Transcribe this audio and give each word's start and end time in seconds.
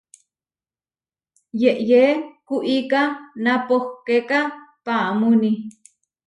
Yeʼyé 1.61 2.03
kuiká 2.47 3.01
napohkéka 3.43 4.39
paʼámuuní. 4.85 5.49